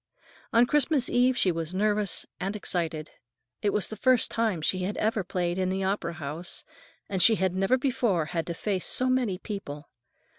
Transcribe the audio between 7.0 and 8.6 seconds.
and she had never before had to